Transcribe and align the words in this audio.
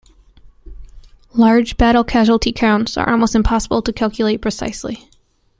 Large 1.35 1.77
battle 1.77 2.03
casualty 2.03 2.51
counts 2.51 2.97
are 2.97 3.07
almost 3.07 3.35
impossible 3.35 3.83
to 3.83 3.93
calculate 3.93 4.41
precisely. 4.41 5.07